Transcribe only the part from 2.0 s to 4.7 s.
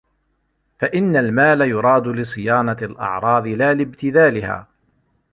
لِصِيَانَةِ الْأَعْرَاضِ لَا لِابْتِذَالِهَا